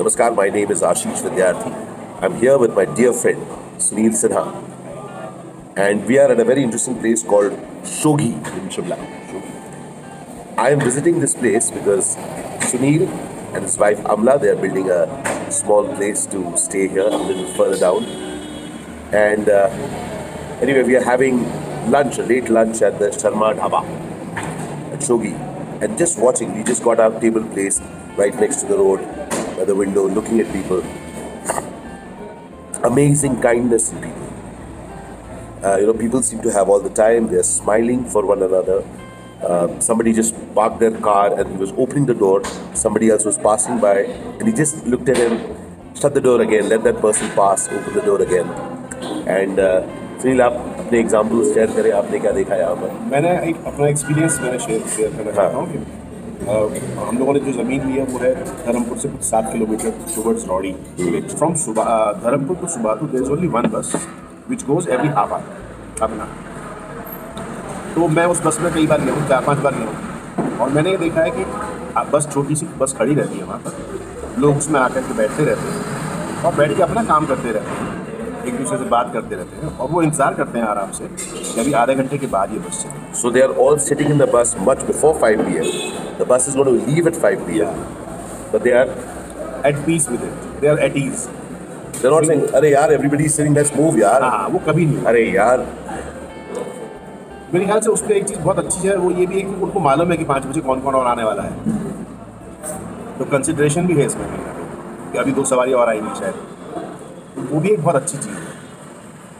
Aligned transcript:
Namaskar, 0.00 0.34
my 0.34 0.48
name 0.48 0.70
is 0.70 0.80
Ashish 0.80 1.20
Vidyarthi. 1.20 1.70
I'm 2.22 2.34
here 2.36 2.56
with 2.56 2.74
my 2.74 2.86
dear 2.86 3.12
friend 3.12 3.40
Sunil 3.86 4.14
Sinha. 4.20 4.44
And 5.76 6.06
we 6.06 6.18
are 6.18 6.32
at 6.32 6.40
a 6.40 6.44
very 6.50 6.62
interesting 6.62 6.98
place 6.98 7.22
called 7.22 7.52
Shogi 7.82 8.30
in 8.60 8.70
Shimla. 8.70 8.96
I 10.56 10.70
am 10.70 10.80
visiting 10.80 11.20
this 11.20 11.34
place 11.34 11.70
because 11.70 12.16
Sunil 12.70 13.06
and 13.52 13.62
his 13.62 13.76
wife 13.76 13.98
Amla, 14.14 14.40
they 14.40 14.48
are 14.48 14.56
building 14.56 14.88
a 14.88 15.52
small 15.52 15.94
place 15.96 16.24
to 16.28 16.56
stay 16.56 16.88
here 16.88 17.06
a 17.06 17.18
little 17.18 17.52
further 17.52 17.78
down. 17.78 18.04
And 19.12 19.50
uh, 19.50 19.68
anyway, 20.62 20.82
we 20.82 20.96
are 20.96 21.04
having 21.04 21.44
lunch, 21.90 22.16
a 22.16 22.22
late 22.22 22.48
lunch 22.48 22.80
at 22.80 22.98
the 22.98 23.08
Sharma 23.08 23.54
Dhaba 23.54 23.84
at 24.94 25.00
Shogi. 25.00 25.34
And 25.82 25.98
just 25.98 26.18
watching, 26.18 26.56
we 26.56 26.64
just 26.64 26.82
got 26.82 26.98
our 27.00 27.20
table 27.20 27.44
placed 27.44 27.82
right 28.16 28.34
next 28.36 28.62
to 28.62 28.66
the 28.66 28.78
road 28.78 29.19
by 29.59 29.63
the 29.65 29.75
window, 29.75 30.07
looking 30.07 30.39
at 30.39 30.51
people. 30.53 30.81
Amazing 32.83 33.41
kindness 33.41 33.91
in 33.91 34.01
people. 34.01 34.27
Uh, 35.63 35.77
you 35.77 35.87
know, 35.87 35.93
people 35.93 36.21
seem 36.21 36.41
to 36.41 36.51
have 36.51 36.69
all 36.69 36.79
the 36.79 36.89
time. 36.89 37.27
They're 37.27 37.43
smiling 37.43 38.03
for 38.05 38.25
one 38.25 38.43
another. 38.43 38.83
Um, 39.43 39.79
somebody 39.81 40.13
just 40.13 40.35
parked 40.53 40.79
their 40.79 40.91
car 40.91 41.37
and 41.39 41.51
he 41.51 41.57
was 41.57 41.71
opening 41.77 42.05
the 42.05 42.13
door. 42.13 42.43
Somebody 42.73 43.09
else 43.09 43.25
was 43.25 43.37
passing 43.37 43.79
by 43.79 43.97
and 44.39 44.47
he 44.47 44.53
just 44.53 44.85
looked 44.85 45.09
at 45.09 45.17
him, 45.17 45.39
shut 45.95 46.13
the 46.13 46.21
door 46.21 46.41
again, 46.41 46.69
let 46.69 46.83
that 46.83 46.99
person 47.01 47.29
pass, 47.31 47.67
open 47.69 47.93
the 47.93 48.01
door 48.01 48.21
again. 48.21 48.47
And 49.27 49.59
uh, 49.59 49.81
Sunil 50.21 50.41
आप 50.41 50.53
अपने 50.79 50.99
example 50.99 51.43
share 51.53 51.71
करें 51.75 51.91
आपने 51.93 52.19
क्या 52.19 52.31
देखा 52.31 52.55
यहाँ 52.55 52.75
पर 52.81 52.91
मैंने 53.11 53.29
एक 53.49 53.55
अपना 53.71 53.87
एक्सपीरियंस 53.87 54.39
मैंने 54.41 54.59
शेयर 54.59 54.87
शेयर 54.95 55.09
करना 55.17 55.31
चाहता 55.31 55.57
हूँ 55.57 55.65
कि 55.71 55.77
अ, 55.77 55.81
हम 56.40 57.18
लोगों 57.18 57.32
ने 57.34 57.40
जो 57.40 57.52
ज़मीन 57.52 57.86
ली 57.86 57.98
है 57.98 58.04
वो 58.04 58.18
है 58.18 58.34
धर्मपुर 58.66 58.98
से 58.98 59.08
कुछ 59.08 59.22
सात 59.22 59.52
किलोमीटर 59.52 59.90
टुवर्ड्स 60.14 60.46
रौड़ी 60.48 60.72
फ्रॉम 61.30 61.54
सुबह 61.62 61.84
Dharampur 62.24 62.56
to 62.56 62.66
Subathu 62.68 63.06
there 63.06 63.22
is 63.22 63.30
only 63.30 63.48
one 63.48 63.66
bus 63.72 63.92
which 64.50 64.64
goes 64.66 64.88
every 64.88 65.08
half 65.08 65.32
hour 65.32 66.02
अपना। 66.02 66.28
तो 67.94 68.08
मैं 68.08 68.24
उस 68.26 68.42
बस 68.44 68.58
में 68.60 68.72
कई 68.74 68.86
बार 68.86 69.00
गया 69.00 69.14
हूँ, 69.14 69.28
चार 69.28 69.44
पाँच 69.44 69.58
बार 69.58 69.74
गया 69.74 69.86
हूँ। 69.86 70.58
और 70.58 70.70
मैंने 70.70 70.90
ये 70.90 70.96
देखा 70.98 71.22
है 71.22 71.30
कि 71.30 71.44
बस 72.12 72.28
छोटी 72.32 72.56
सी 72.56 72.66
बस 72.80 72.94
खड़ी 72.98 73.14
रहती 73.14 73.38
है 73.38 73.44
वहाँ 73.44 73.58
पर। 73.58 74.40
लोग 74.40 74.56
उसमें 74.56 74.80
आकर 74.80 75.00
के 75.02 75.14
बैठते 75.14 75.44
रहते 75.44 75.68
हैं। 75.68 76.44
और 76.44 76.54
बैठ 76.56 76.76
के 76.76 76.82
अपना 76.82 77.04
काम 77.04 77.26
करते 77.26 77.52
रहते 77.52 77.70
हैं। 77.70 78.09
एक 78.46 78.58
दूसरे 78.58 78.78
से 78.78 78.84
बात 78.90 79.12
करते 79.12 79.36
रहते 79.36 79.66
हैं 79.66 79.76
और 79.76 79.90
वो 79.90 80.02
इंतज़ार 80.02 80.34
करते 80.34 80.58
हैं 80.58 80.66
आराम 80.66 80.90
से 80.92 81.08
कि 81.16 81.60
अभी 81.60 81.72
आधे 81.80 81.94
घंटे 81.94 82.18
के 82.18 82.26
बाद 82.34 82.52
ये 82.52 82.58
बस 82.68 82.82
चले 82.82 83.00
So 83.20 83.32
they 83.36 83.42
are 83.42 83.52
all 83.64 83.78
sitting 83.86 84.14
in 84.14 84.22
the 84.22 84.28
bus 84.28 84.54
much 84.68 84.86
before 84.90 85.12
5 85.22 85.42
p.m. 85.46 85.68
The 86.18 86.26
bus 86.26 86.48
is 86.48 86.56
going 86.60 86.70
to 86.70 86.86
leave 86.86 87.10
at 87.12 87.20
5 87.24 87.44
p.m. 87.48 87.82
But 88.52 88.64
they 88.64 88.72
are 88.72 88.88
at 89.64 89.84
peace 89.86 90.08
with 90.08 90.26
it. 90.28 90.48
They 90.60 90.68
are 90.68 90.78
at 90.88 90.96
ease. 90.96 91.28
they're 91.96 92.12
not 92.12 92.26
saying, 92.26 92.42
"अरे 92.54 92.70
यार, 92.72 92.92
everybody 92.92 93.24
is 93.24 93.34
sitting, 93.34 93.54
let's 93.54 93.72
move 93.76 93.98
यार." 93.98 94.22
हाँ 94.24 94.48
वो 94.48 94.58
कभी 94.68 94.86
नहीं 94.86 95.04
अरे 95.06 95.24
यार, 95.30 95.66
मेरे 97.54 97.64
ख्याल 97.66 97.80
से 97.80 97.90
उस 97.90 98.02
पर 98.02 98.12
एक 98.12 98.24
चीज़ 98.28 98.38
बहुत 98.38 98.58
अच्छी 98.58 98.88
है 98.88 98.96
वो 98.96 99.10
ये 99.10 99.26
भी 99.26 99.34
है 99.34 99.42
कि 99.42 99.60
उनको 99.62 99.80
मालूम 99.80 100.10
है 100.10 100.16
कि 100.16 100.24
पाँच 100.24 100.46
बजे 100.46 100.60
कौन 100.60 100.80
कौन 100.80 100.94
और 100.94 101.06
आने 101.06 101.24
वाला 101.24 101.42
है 101.42 101.78
तो 103.18 103.24
कंसिड्रेशन 103.32 103.86
भी 103.86 103.94
है 103.94 104.06
इसमें 104.06 104.26
कि 105.12 105.18
अभी 105.18 105.32
दो 105.32 105.44
सवारी 105.44 105.72
और 105.72 105.88
आएँगी 105.88 106.18
शायद 106.18 106.34
वो 107.39 107.59
भी 107.59 107.69
एक 107.69 107.81
बहुत 107.83 107.95
अच्छी 107.95 108.17
चीज़ 108.17 108.35
है 108.35 108.55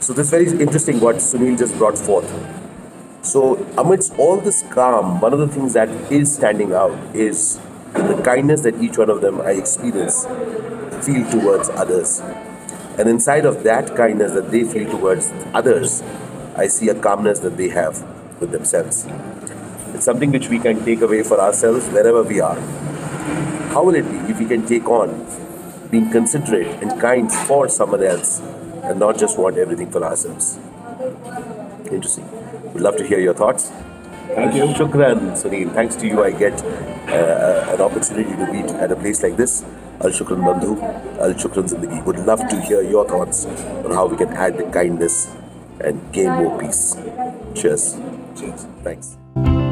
so 0.00 0.14
this 0.14 0.30
very 0.30 0.46
interesting 0.46 0.98
what 0.98 1.16
Sunil 1.16 1.58
just 1.58 1.76
brought 1.76 1.98
forth. 1.98 2.28
So 3.20 3.56
amidst 3.76 4.14
all 4.18 4.38
this 4.38 4.62
calm, 4.70 5.20
one 5.20 5.34
of 5.34 5.38
the 5.38 5.46
things 5.46 5.74
that 5.74 5.90
is 6.10 6.34
standing 6.34 6.72
out 6.72 6.96
is 7.14 7.60
the 7.92 8.18
kindness 8.24 8.62
that 8.62 8.80
each 8.80 8.96
one 8.96 9.10
of 9.10 9.20
them 9.20 9.42
I 9.42 9.50
experience 9.50 10.24
feel 11.04 11.30
towards 11.30 11.68
others. 11.68 12.20
And 12.98 13.10
inside 13.10 13.44
of 13.44 13.62
that 13.64 13.94
kindness 13.94 14.32
that 14.32 14.50
they 14.50 14.64
feel 14.64 14.90
towards 14.90 15.30
others, 15.52 16.02
I 16.56 16.66
see 16.68 16.88
a 16.88 16.94
calmness 16.94 17.40
that 17.40 17.58
they 17.58 17.68
have 17.68 18.02
with 18.40 18.52
themselves. 18.52 19.06
It's 19.92 20.06
something 20.06 20.32
which 20.32 20.48
we 20.48 20.58
can 20.58 20.82
take 20.82 21.02
away 21.02 21.22
for 21.22 21.38
ourselves 21.38 21.86
wherever 21.88 22.22
we 22.22 22.40
are. 22.40 22.58
How 23.74 23.84
will 23.84 23.96
it 23.96 24.10
be 24.10 24.16
if 24.32 24.38
we 24.38 24.46
can 24.46 24.64
take 24.64 24.88
on 24.88 25.10
being 25.91 26.11
considerate 26.11 26.67
and 26.83 26.99
kind 26.99 27.31
for 27.31 27.67
someone 27.69 28.03
else 28.03 28.39
and 28.83 28.99
not 28.99 29.17
just 29.17 29.37
want 29.37 29.57
everything 29.57 29.89
for 29.91 30.03
ourselves? 30.03 30.59
Interesting. 31.91 32.29
We'd 32.73 32.81
love 32.81 32.97
to 32.97 33.05
hear 33.05 33.19
your 33.19 33.33
thoughts. 33.33 33.71
Thank 34.35 34.55
you. 34.55 34.63
Shukran, 34.63 35.31
Sunil. 35.41 35.73
Thanks 35.73 35.95
to 35.97 36.07
you, 36.07 36.23
I 36.23 36.31
get 36.31 36.61
uh, 36.63 37.73
an 37.73 37.81
opportunity 37.81 38.31
to 38.35 38.51
meet 38.51 38.69
at 38.71 38.91
a 38.91 38.95
place 38.95 39.21
like 39.23 39.37
this. 39.37 39.63
Al 40.01 40.09
Shukran 40.09 40.41
Bandhu, 40.43 40.81
Al 41.21 41.33
Shukran 41.33 41.69
Zindagi. 41.69 42.03
Would 42.05 42.19
love 42.19 42.47
to 42.49 42.61
hear 42.61 42.81
your 42.81 43.07
thoughts 43.07 43.45
on 43.45 43.91
how 43.91 44.07
we 44.07 44.17
can 44.17 44.29
add 44.29 44.57
the 44.57 44.63
kindness 44.71 45.33
and 45.79 46.01
gain 46.11 46.31
more 46.31 46.59
peace. 46.59 46.97
Cheers. 47.53 47.97
Cheers. 48.35 48.67
Thanks. 48.83 49.64